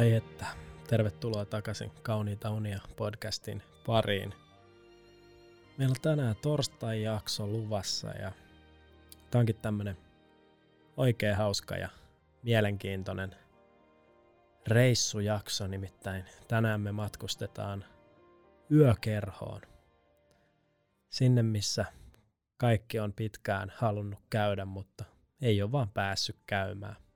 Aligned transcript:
Ai 0.00 0.14
että, 0.14 0.46
tervetuloa 0.88 1.44
takaisin 1.44 1.90
Kauniita 2.02 2.50
unia 2.50 2.80
podcastin 2.96 3.62
pariin. 3.86 4.34
Meillä 5.78 5.92
on 5.92 6.00
tänään 6.02 6.36
torstai-jakso 6.42 7.46
luvassa 7.46 8.08
ja 8.08 8.32
tämä 9.30 9.40
onkin 9.40 9.56
tämmönen 9.56 9.96
oikein 10.96 11.36
hauska 11.36 11.76
ja 11.76 11.88
mielenkiintoinen 12.42 13.36
reissujakso, 14.66 15.66
nimittäin 15.66 16.24
tänään 16.48 16.80
me 16.80 16.92
matkustetaan 16.92 17.84
yökerhoon. 18.70 19.60
Sinne, 21.08 21.42
missä 21.42 21.84
kaikki 22.56 23.00
on 23.00 23.12
pitkään 23.12 23.72
halunnut 23.76 24.20
käydä, 24.30 24.64
mutta 24.64 25.04
ei 25.42 25.62
ole 25.62 25.72
vaan 25.72 25.90
päässyt 25.90 26.36
käymään. 26.46 27.09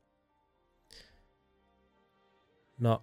No, 2.79 3.03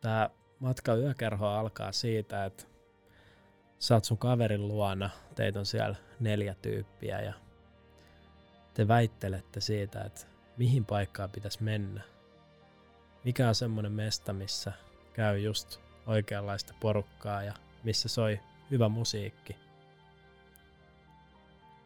tämä 0.00 0.30
matka 0.58 0.94
yökerho 0.94 1.46
alkaa 1.46 1.92
siitä, 1.92 2.44
että 2.44 2.64
sä 3.78 3.94
oot 3.94 4.04
sun 4.04 4.18
kaverin 4.18 4.68
luona, 4.68 5.10
teitä 5.34 5.58
on 5.58 5.66
siellä 5.66 5.96
neljä 6.20 6.54
tyyppiä 6.54 7.20
ja 7.20 7.32
te 8.74 8.88
väittelette 8.88 9.60
siitä, 9.60 10.04
että 10.04 10.26
mihin 10.56 10.84
paikkaan 10.84 11.30
pitäisi 11.30 11.62
mennä. 11.62 12.02
Mikä 13.24 13.48
on 13.48 13.54
semmoinen 13.54 13.92
mesta, 13.92 14.32
missä 14.32 14.72
käy 15.12 15.38
just 15.38 15.80
oikeanlaista 16.06 16.74
porukkaa 16.80 17.42
ja 17.42 17.54
missä 17.84 18.08
soi 18.08 18.40
hyvä 18.70 18.88
musiikki. 18.88 19.56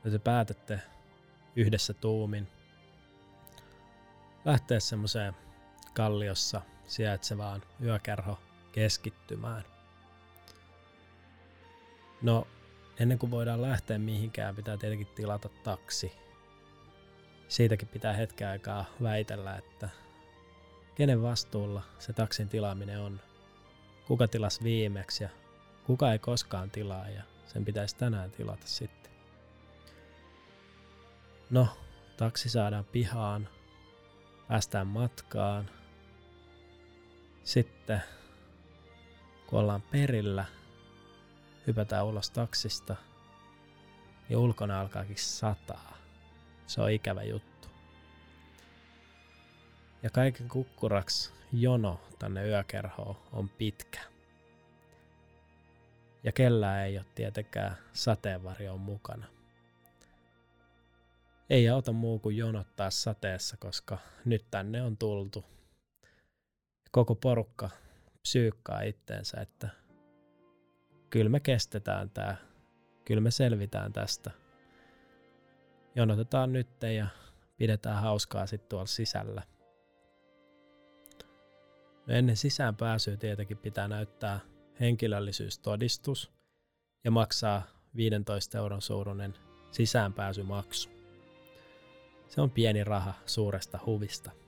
Ja 0.05 0.11
te 0.11 0.19
päätätte 0.19 0.81
yhdessä 1.57 1.95
tuumin 1.95 2.49
lähteä 4.45 4.81
semmoiseen 4.81 5.35
kalliossa 5.95 6.63
sijaitsevaan 6.93 7.63
yökerho 7.83 8.39
keskittymään. 8.73 9.65
No, 12.23 12.47
ennen 12.99 13.19
kuin 13.19 13.31
voidaan 13.31 13.63
lähteä 13.63 13.99
mihinkään, 13.99 14.57
pitää 14.57 14.77
tietenkin 14.77 15.07
tilata 15.07 15.49
taksi. 15.49 16.13
Siitäkin 17.49 17.89
pitää 17.89 18.13
hetken 18.13 18.49
aikaa 18.49 18.85
väitellä, 19.03 19.57
että 19.57 19.89
kenen 20.95 21.23
vastuulla 21.23 21.83
se 21.99 22.13
taksin 22.13 22.49
tilaaminen 22.49 23.01
on. 23.01 23.21
Kuka 24.07 24.29
tilas 24.29 24.63
viimeksi 24.63 25.25
ja 25.25 25.31
kuka 25.87 26.13
ei 26.13 26.19
koskaan 26.19 26.71
tilaa 26.71 27.09
ja 27.09 27.23
sen 27.47 27.65
pitäisi 27.65 27.97
tänään 27.97 28.31
tilata 28.31 28.67
sitten. 28.67 29.13
No, 31.51 31.69
taksi 32.17 32.49
saadaan 32.49 32.85
pihaan, 32.85 33.49
päästään 34.49 34.87
matkaan– 34.87 35.71
sitten 37.45 38.03
kun 39.47 39.59
ollaan 39.59 39.83
perillä, 39.83 40.45
hypätään 41.67 42.07
ulos 42.07 42.31
taksista 42.31 42.97
ja 44.29 44.39
ulkona 44.39 44.81
alkaakin 44.81 45.19
sataa. 45.19 45.99
Se 46.67 46.81
on 46.81 46.91
ikävä 46.91 47.23
juttu. 47.23 47.69
Ja 50.03 50.11
kaiken 50.11 50.49
kukkuraksi 50.49 51.33
jono 51.53 52.01
tänne 52.19 52.49
yökerhoon 52.49 53.17
on 53.33 53.49
pitkä. 53.49 54.01
Ja 56.25 56.33
kellään 56.33 56.87
ei 56.87 56.99
ole 56.99 57.07
tietenkään 57.15 57.77
sateenvarjon 57.93 58.81
mukana. 58.81 59.27
Ei 61.51 61.69
auta 61.69 61.93
muu 61.93 62.19
kuin 62.19 62.37
jonottaa 62.37 62.91
sateessa, 62.91 63.57
koska 63.57 63.99
nyt 64.25 64.45
tänne 64.51 64.83
on 64.83 64.97
tultu 64.97 65.45
koko 66.93 67.15
porukka 67.15 67.71
psyykkaa 68.23 68.81
itteensä, 68.81 69.41
että 69.41 69.69
kyllä 71.11 71.31
me 71.31 71.41
kestetään 71.41 72.11
tämä, 72.11 72.37
kyllä 73.05 73.21
me 73.21 73.31
selvitään 73.31 73.93
tästä. 73.93 74.31
Jonotetaan 75.95 76.53
nyt 76.53 76.69
ja 76.97 77.07
pidetään 77.57 78.03
hauskaa 78.03 78.47
sitten 78.47 78.69
tuolla 78.69 78.87
sisällä. 78.87 79.43
No 82.07 82.15
ennen 82.15 82.37
sisään 82.37 82.77
pääsyä 82.77 83.17
tietenkin 83.17 83.59
pitää 83.59 83.89
näyttää 83.89 84.41
henkilöllisyystodistus 84.81 86.33
ja 87.05 87.11
maksaa 87.11 87.63
15 87.97 88.59
euron 88.59 88.83
suuruinen 88.83 89.35
sisäänpääsymaksu. 89.71 90.91
Se 92.29 92.41
on 92.41 92.51
pieni 92.51 92.85
raha 92.85 93.15
suuresta 93.27 93.79
huvista. 93.87 94.42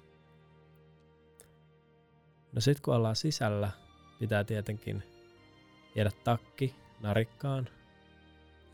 No 2.54 2.60
sit 2.60 2.80
kun 2.80 2.94
ollaan 2.94 3.16
sisällä, 3.16 3.70
pitää 4.18 4.44
tietenkin 4.44 5.02
viedä 5.94 6.10
takki 6.24 6.74
narikkaan 7.00 7.68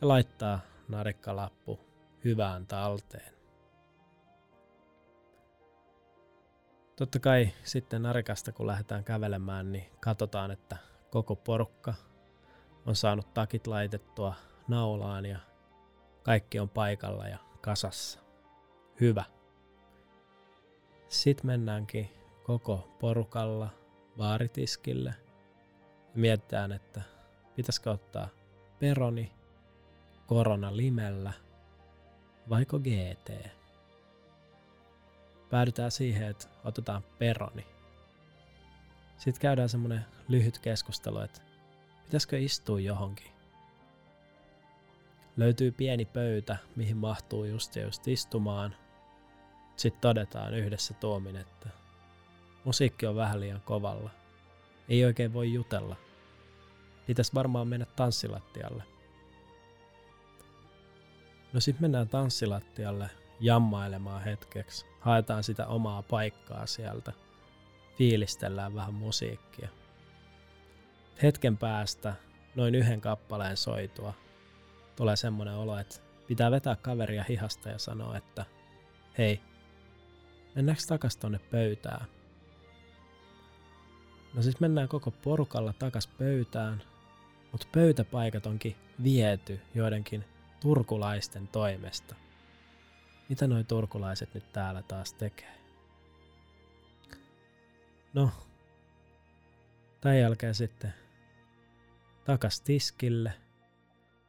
ja 0.01 0.09
laittaa 0.09 0.61
narikkalappu 0.89 1.81
hyvään 2.25 2.67
talteen. 2.67 3.35
Totta 6.97 7.19
kai 7.19 7.51
sitten 7.65 8.03
narikasta 8.03 8.53
kun 8.53 8.67
lähdetään 8.67 9.05
kävelemään, 9.05 9.73
niin 9.73 9.91
katsotaan, 10.01 10.51
että 10.51 10.77
koko 11.11 11.37
porukka 11.37 11.95
on 12.87 12.97
saanut 12.97 13.35
takit 13.35 13.67
laitettua 13.67 14.35
naulaan 14.69 15.27
ja 15.27 15.39
kaikki 16.23 16.59
on 16.59 16.69
paikalla 16.69 17.29
ja 17.29 17.39
kasassa. 17.61 18.19
Hyvä. 19.01 19.25
Sitten 21.09 21.47
mennäänkin 21.47 22.20
koko 22.59 22.89
porukalla 23.01 23.69
baaritiskille. 24.17 25.15
Mietitään, 26.15 26.73
että 26.73 27.03
pitäisikö 27.57 27.91
ottaa 27.91 28.29
peroni, 28.79 29.33
korona 30.27 30.77
limellä 30.77 31.33
vaiko 32.49 32.79
GT. 32.79 33.31
Päädytään 35.51 35.91
siihen, 35.91 36.29
että 36.29 36.49
otetaan 36.65 37.03
peroni. 37.19 37.67
Sitten 39.17 39.41
käydään 39.41 39.69
semmonen 39.69 40.05
lyhyt 40.29 40.59
keskustelu, 40.59 41.19
että 41.19 41.41
pitäisikö 42.05 42.39
istua 42.39 42.81
johonkin. 42.81 43.33
Löytyy 45.37 45.71
pieni 45.71 46.05
pöytä, 46.05 46.57
mihin 46.77 46.97
mahtuu 46.97 47.45
just 47.45 47.77
ja 47.77 47.83
just 47.83 48.09
istumaan. 48.09 48.77
Sitten 49.77 50.01
todetaan 50.01 50.55
yhdessä 50.55 50.95
tuomin, 50.95 51.37
että 51.37 51.81
Musiikki 52.65 53.07
on 53.07 53.17
vähän 53.17 53.41
liian 53.41 53.63
kovalla. 53.65 54.11
Ei 54.89 55.05
oikein 55.05 55.33
voi 55.33 55.53
jutella. 55.53 55.97
Pitäisi 57.07 57.35
varmaan 57.35 57.69
mennä 57.69 57.87
tanssilattialle. 57.97 58.83
No 61.53 61.61
sit 61.61 61.81
mennään 61.81 62.09
tanssilattialle 62.09 63.11
jammailemaan 63.41 64.23
hetkeksi. 64.23 64.87
Haetaan 65.01 65.45
sitä 65.45 65.67
omaa 65.67 66.03
paikkaa 66.03 66.67
sieltä. 66.67 67.13
Fiilistellään 67.99 68.75
vähän 68.75 68.95
musiikkia. 68.95 69.69
Hetken 71.23 71.57
päästä, 71.57 72.15
noin 72.55 72.75
yhden 72.75 73.01
kappaleen 73.01 73.57
soitua, 73.57 74.15
tulee 74.97 75.17
semmonen 75.17 75.55
olo, 75.55 75.79
että 75.79 75.97
pitää 76.27 76.51
vetää 76.51 76.77
kaveria 76.77 77.25
hihasta 77.29 77.69
ja 77.69 77.79
sanoa, 77.79 78.17
että 78.17 78.45
hei, 79.19 79.41
mennäänkö 80.55 80.83
takas 80.89 81.17
tonne 81.17 81.39
pöytään? 81.51 82.07
No 84.35 84.43
siis 84.43 84.61
mennään 84.61 84.89
koko 84.89 85.11
porukalla 85.11 85.73
takas 85.73 86.07
pöytään, 86.07 86.83
mutta 87.53 87.67
pöytäpaikat 87.73 88.47
onkin 88.47 88.77
viety 89.05 89.61
joidenkin 89.75 90.25
turkulaisten 90.61 91.49
toimesta. 91.49 92.15
Mitä 93.29 93.47
noi 93.47 93.65
turkulaiset 93.65 94.35
nyt 94.35 94.53
täällä 94.53 94.83
taas 94.83 95.13
tekee? 95.13 95.55
No, 98.15 98.31
tämän 100.01 100.19
jälkeen 100.19 100.55
sitten 100.55 100.95
takas 102.25 102.61
tiskille. 102.61 103.33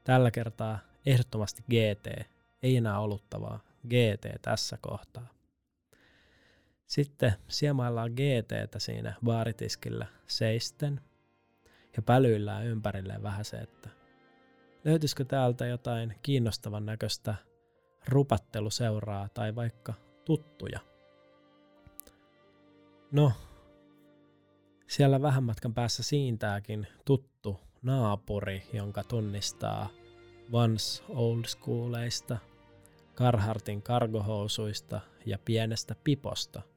Tällä 0.04 0.32
kertaa 0.32 0.80
ehdottomasti 1.06 1.64
GT, 1.64 2.28
ei 2.64 2.78
enää 2.78 3.00
oluttavaa, 3.00 3.60
GT 3.88 4.42
tässä 4.42 4.78
kohtaa. 4.82 5.41
Sitten 6.92 7.34
siemaillaan 7.48 8.12
GTtä 8.12 8.80
siinä 8.80 9.14
baaritiskillä 9.26 10.06
seisten 10.28 11.02
ja 11.96 12.02
pälyillään 12.02 12.66
ympärille 12.66 13.24
vähän 13.24 13.46
se, 13.46 13.58
että 13.58 13.90
löytyisikö 14.86 15.26
täältä 15.26 15.66
jotain 15.66 16.16
kiinnostavan 16.24 16.86
näköistä 16.86 17.36
rupatteluseuraa 18.08 19.30
tai 19.30 19.56
vaikka 19.56 19.94
tuttuja. 20.26 20.80
No, 23.12 23.32
siellä 24.88 25.22
vähän 25.22 25.44
matkan 25.44 25.74
päässä 25.74 26.04
siintääkin 26.04 26.88
tuttu 27.06 27.60
naapuri, 27.82 28.64
jonka 28.74 29.04
tunnistaa 29.04 29.90
Vans 30.52 31.04
Old 31.10 31.46
Schooleista, 31.46 32.38
Carhartin 33.16 33.82
kargohousuista 33.82 35.02
ja 35.26 35.40
pienestä 35.46 35.96
piposta– 36.04 36.62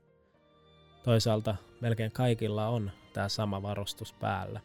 Toisaalta 1.04 1.56
melkein 1.80 2.12
kaikilla 2.12 2.68
on 2.68 2.90
tämä 3.12 3.28
sama 3.28 3.62
varustus 3.62 4.12
päällä. 4.12 4.60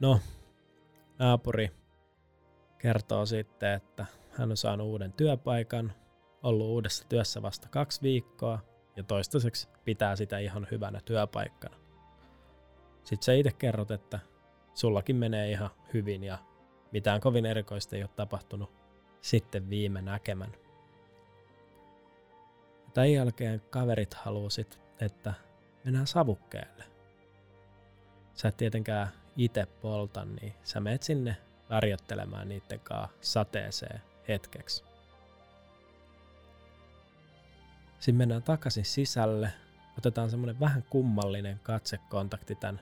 No, 0.00 0.20
naapuri 1.18 1.70
kertoo 2.78 3.26
sitten, 3.26 3.72
että 3.72 4.06
hän 4.30 4.50
on 4.50 4.56
saanut 4.56 4.86
uuden 4.86 5.12
työpaikan, 5.12 5.92
ollut 6.42 6.66
uudessa 6.66 7.04
työssä 7.08 7.42
vasta 7.42 7.68
kaksi 7.68 8.02
viikkoa 8.02 8.58
ja 8.96 9.02
toistaiseksi 9.02 9.68
pitää 9.84 10.16
sitä 10.16 10.38
ihan 10.38 10.66
hyvänä 10.70 11.00
työpaikkana. 11.04 11.76
Sitten 13.04 13.24
sä 13.24 13.32
itse 13.32 13.52
kerrot, 13.52 13.90
että 13.90 14.18
sullakin 14.74 15.16
menee 15.16 15.50
ihan 15.50 15.70
hyvin 15.94 16.24
ja 16.24 16.38
mitään 16.92 17.20
kovin 17.20 17.46
erikoista 17.46 17.96
ei 17.96 18.02
ole 18.02 18.10
tapahtunut 18.16 18.70
sitten 19.20 19.70
viime 19.70 20.02
näkemän. 20.02 20.67
Tämän 22.98 23.12
jälkeen 23.12 23.62
kaverit 23.70 24.14
halusit, 24.14 24.80
että 25.00 25.34
mennään 25.84 26.06
savukkeelle. 26.06 26.84
Sä 28.34 28.48
et 28.48 28.56
tietenkään 28.56 29.08
itse 29.36 29.66
polta, 29.66 30.24
niin 30.24 30.54
sä 30.62 30.80
menet 30.80 31.02
sinne 31.02 31.36
värjöttelemään 31.70 32.48
niiden 32.48 32.80
kanssa 32.80 33.16
sateeseen 33.20 34.02
hetkeksi. 34.28 34.84
Sitten 37.98 38.14
mennään 38.14 38.42
takaisin 38.42 38.84
sisälle, 38.84 39.52
otetaan 39.98 40.30
semmoinen 40.30 40.60
vähän 40.60 40.84
kummallinen 40.90 41.60
katsekontakti 41.62 42.54
tämän 42.54 42.80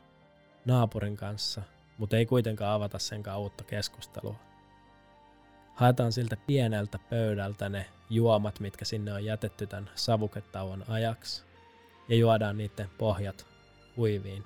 naapurin 0.65 1.17
kanssa, 1.17 1.63
mutta 1.99 2.17
ei 2.17 2.27
kuitenkaan 2.27 2.73
avata 2.73 2.99
sen 2.99 3.23
uutta 3.37 3.65
keskustelua. 3.65 4.37
Haetaan 5.75 6.13
siltä 6.13 6.37
pieneltä 6.47 6.99
pöydältä 6.99 7.69
ne 7.69 7.87
juomat, 8.11 8.61
mitkä 8.61 8.85
sinne 8.85 9.13
on 9.13 9.25
jätetty 9.25 9.67
tämän 9.67 9.91
savuketauon 9.95 10.85
ajaksi, 10.89 11.43
ja 12.09 12.17
juodaan 12.17 12.59
niiden 12.59 12.91
pohjat 12.99 13.47
huiviin. 13.97 14.45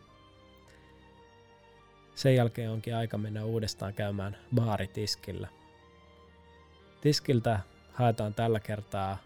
Sen 2.14 2.34
jälkeen 2.34 2.70
onkin 2.70 2.96
aika 2.96 3.18
mennä 3.18 3.44
uudestaan 3.44 3.94
käymään 3.94 4.36
baaritiskillä. 4.54 5.48
Tiskiltä 7.00 7.60
haetaan 7.92 8.34
tällä 8.34 8.60
kertaa 8.60 9.18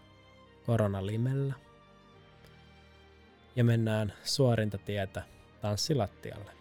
koronalimellä 0.65 1.53
ja 3.55 3.63
mennään 3.63 4.13
suorinta 4.23 4.77
tietä 4.77 5.23
tanssilattialle. 5.61 6.51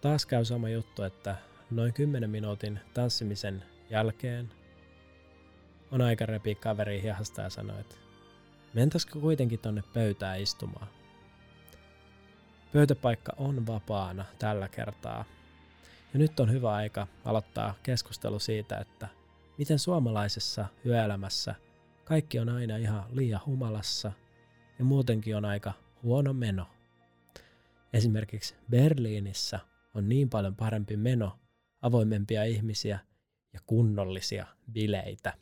Taas 0.00 0.26
käy 0.26 0.44
sama 0.44 0.68
juttu, 0.68 1.02
että 1.02 1.36
noin 1.70 1.92
10 1.92 2.30
minuutin 2.30 2.80
tanssimisen 2.94 3.64
jälkeen 3.90 4.59
on 5.90 6.00
aika 6.00 6.26
repiä 6.26 6.54
kaveri 6.54 7.02
hihasta 7.02 7.42
ja 7.42 7.50
sanoa, 7.50 7.78
että 7.78 7.96
mentäisikö 8.74 9.20
kuitenkin 9.20 9.58
tonne 9.58 9.82
pöytään 9.94 10.40
istumaan. 10.40 10.88
Pöytäpaikka 12.72 13.32
on 13.36 13.66
vapaana 13.66 14.24
tällä 14.38 14.68
kertaa. 14.68 15.24
Ja 16.12 16.18
nyt 16.18 16.40
on 16.40 16.52
hyvä 16.52 16.72
aika 16.72 17.06
aloittaa 17.24 17.74
keskustelu 17.82 18.38
siitä, 18.38 18.78
että 18.78 19.08
miten 19.58 19.78
suomalaisessa 19.78 20.66
yöelämässä 20.86 21.54
kaikki 22.04 22.38
on 22.38 22.48
aina 22.48 22.76
ihan 22.76 23.04
liian 23.12 23.40
humalassa 23.46 24.12
ja 24.78 24.84
muutenkin 24.84 25.36
on 25.36 25.44
aika 25.44 25.72
huono 26.02 26.32
meno. 26.32 26.66
Esimerkiksi 27.92 28.54
Berliinissä 28.70 29.60
on 29.94 30.08
niin 30.08 30.30
paljon 30.30 30.56
parempi 30.56 30.96
meno, 30.96 31.38
avoimempia 31.82 32.44
ihmisiä 32.44 32.98
ja 33.52 33.60
kunnollisia 33.66 34.46
bileitä. 34.72 35.32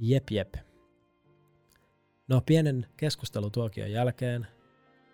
Jep 0.00 0.30
jep. 0.30 0.54
No 2.28 2.42
pienen 2.46 2.86
keskustelutuokion 2.96 3.92
jälkeen 3.92 4.46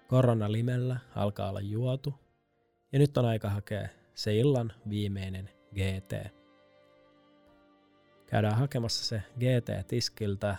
koronalimellä 0.08 0.96
alkaa 1.14 1.48
olla 1.48 1.60
juotu 1.60 2.14
ja 2.92 2.98
nyt 2.98 3.16
on 3.16 3.24
aika 3.24 3.50
hakea 3.50 3.88
se 4.14 4.36
illan 4.36 4.72
viimeinen 4.88 5.50
GT. 5.74 6.32
Käydään 8.26 8.58
hakemassa 8.58 9.04
se 9.04 9.22
GT 9.34 9.88
tiskiltä 9.88 10.56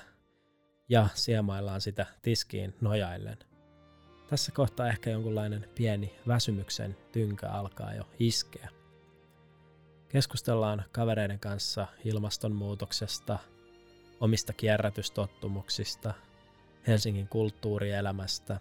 ja 0.90 1.08
siemaillaan 1.14 1.82
sitä 1.82 2.06
tiskiin 2.22 2.76
nojaillen. 2.82 3.38
Tässä 4.28 4.52
kohtaa 4.52 4.88
ehkä 4.88 5.10
jonkunlainen 5.10 5.70
pieni 5.76 6.16
väsymyksen 6.28 6.98
tynkä 7.12 7.50
alkaa 7.50 7.94
jo 7.94 8.04
iskeä. 8.20 8.70
Keskustellaan 10.08 10.84
kavereiden 10.92 11.40
kanssa 11.40 11.88
ilmastonmuutoksesta, 12.06 13.40
omista 14.20 14.54
kierrätystottumuksista, 14.54 16.14
Helsingin 16.88 17.28
kulttuurielämästä 17.28 18.60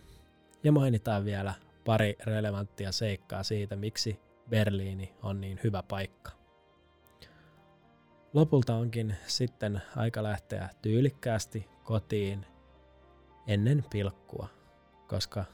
ja 0.64 0.72
mainitaan 0.72 1.24
vielä 1.24 1.54
pari 1.84 2.16
relevanttia 2.26 2.92
seikkaa 2.92 3.42
siitä, 3.42 3.76
miksi 3.76 4.20
Berliini 4.50 5.14
on 5.22 5.40
niin 5.40 5.60
hyvä 5.64 5.82
paikka. 5.82 6.32
Lopulta 8.34 8.74
onkin 8.74 9.16
sitten 9.26 9.82
aika 9.96 10.22
lähteä 10.22 10.68
tyylikkäästi 10.82 11.68
kotiin 11.84 12.46
ennen 13.46 13.84
pilkkua, 13.90 14.48
koska 15.08 15.44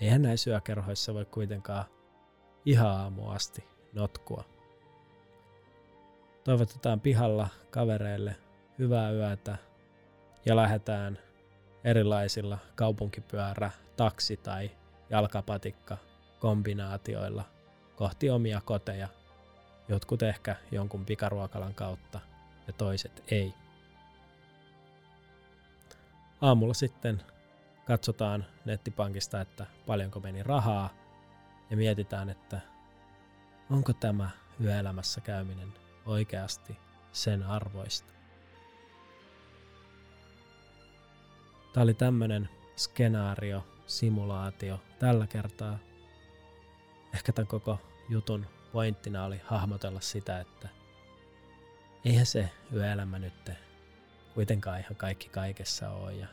eihän 0.00 0.22
näissä 0.22 0.50
yökerhoissa 0.50 1.14
voi 1.14 1.24
kuitenkaan 1.24 1.84
ihan 2.64 2.90
aamu 2.90 3.28
asti 3.28 3.64
notkua. 3.92 4.44
Toivotetaan 6.44 7.00
pihalla 7.00 7.48
kavereille 7.70 8.36
hyvää 8.78 9.10
yötä 9.10 9.56
ja 10.44 10.56
lähdetään 10.56 11.18
erilaisilla 11.84 12.58
kaupunkipyörä, 12.74 13.70
taksi 13.96 14.36
tai 14.36 14.70
jalkapatikka 15.10 15.96
kombinaatioilla 16.40 17.44
kohti 17.96 18.30
omia 18.30 18.60
koteja, 18.64 19.08
jotkut 19.88 20.22
ehkä 20.22 20.56
jonkun 20.72 21.04
pikaruokalan 21.04 21.74
kautta 21.74 22.20
ja 22.66 22.72
toiset 22.72 23.22
ei. 23.30 23.54
Aamulla 26.40 26.74
sitten 26.74 27.22
katsotaan 27.86 28.44
nettipankista, 28.64 29.40
että 29.40 29.66
paljonko 29.86 30.20
meni 30.20 30.42
rahaa 30.42 30.90
ja 31.70 31.76
mietitään, 31.76 32.30
että 32.30 32.60
onko 33.70 33.92
tämä 33.92 34.30
yöelämässä 34.60 35.20
käyminen 35.20 35.72
oikeasti 36.06 36.78
sen 37.12 37.42
arvoista. 37.42 38.15
Tämä 41.76 41.84
oli 41.84 41.94
tämmöinen 41.94 42.48
skenaario, 42.76 43.66
simulaatio 43.86 44.80
tällä 44.98 45.26
kertaa. 45.26 45.78
Ehkä 47.14 47.32
tämän 47.32 47.46
koko 47.46 47.78
jutun 48.08 48.46
pointtina 48.72 49.24
oli 49.24 49.40
hahmotella 49.44 50.00
sitä, 50.00 50.40
että 50.40 50.68
eihän 52.04 52.26
se 52.26 52.50
yöelämä 52.72 53.18
nyt 53.18 53.50
kuitenkaan 54.34 54.80
ihan 54.80 54.96
kaikki 54.96 55.28
kaikessa 55.28 55.90
ole. 55.90 56.14
Ja 56.14 56.26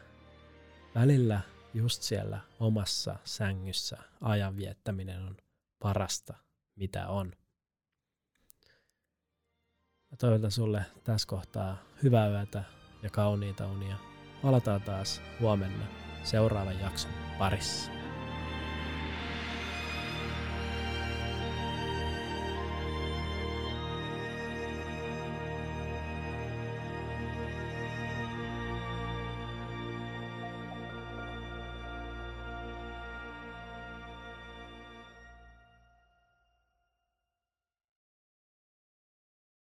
välillä 0.95 1.41
just 1.73 2.01
siellä 2.01 2.39
omassa 2.59 3.15
sängyssä 3.23 3.97
ajan 4.21 4.57
viettäminen 4.57 5.25
on 5.25 5.38
parasta, 5.79 6.33
mitä 6.75 7.07
on. 7.07 7.33
Mä 10.12 10.17
toivotan 10.17 10.51
sulle 10.51 10.85
tässä 11.03 11.27
kohtaa 11.27 11.77
hyvää 12.03 12.29
yötä 12.29 12.63
ja 13.01 13.09
kauniita 13.09 13.67
unia. 13.67 14.12
Palataan 14.43 14.81
taas 14.81 15.21
huomenna 15.39 15.85
seuraavan 16.23 16.79
jakson 16.79 17.12
parissa. 17.39 18.02